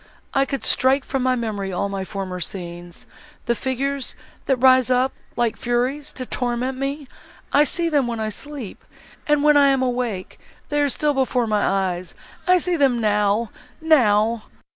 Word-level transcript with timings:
could 0.47 0.63
I 0.63 0.67
strike 0.67 1.05
from 1.05 1.21
my 1.21 1.35
memory 1.35 1.71
all 1.71 2.03
former 2.05 2.39
scenes—the 2.39 3.53
figures, 3.53 4.15
that 4.47 4.55
rise 4.57 4.89
up, 4.89 5.13
like 5.35 5.55
furies, 5.55 6.11
to 6.13 6.25
torment 6.25 6.75
me!—I 6.79 7.63
see 7.65 7.87
them, 7.87 8.07
when 8.07 8.19
I 8.19 8.29
sleep, 8.29 8.83
and, 9.27 9.43
when 9.43 9.57
I 9.57 9.67
am 9.67 9.83
awake, 9.83 10.39
they 10.69 10.81
are 10.81 10.89
still 10.89 11.13
before 11.13 11.45
my 11.45 11.61
eyes! 11.61 12.15
I 12.47 12.57
see 12.57 12.77
them 12.77 12.99
now—now!" 12.99 14.41